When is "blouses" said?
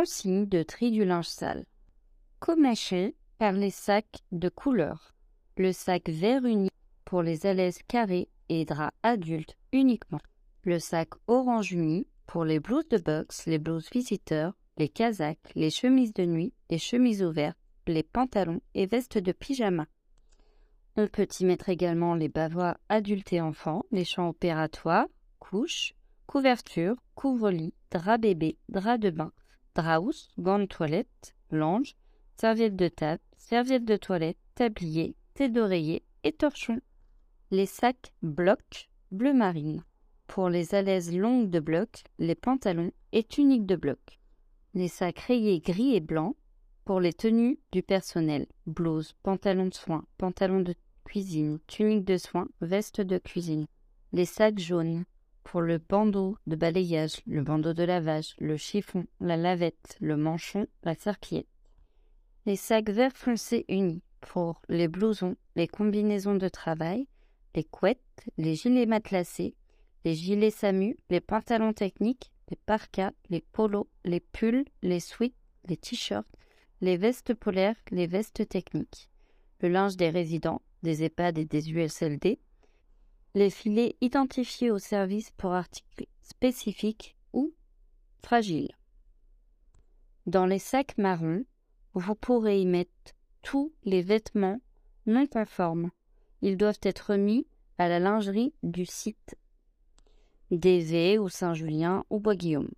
12.60-12.88, 13.58-13.90